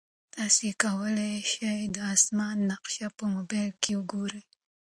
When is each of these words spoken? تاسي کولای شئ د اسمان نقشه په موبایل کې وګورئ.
تاسي 0.35 0.69
کولای 0.83 1.35
شئ 1.51 1.79
د 1.95 1.97
اسمان 2.13 2.57
نقشه 2.71 3.07
په 3.17 3.23
موبایل 3.35 3.71
کې 3.81 3.91
وګورئ. 3.97 4.43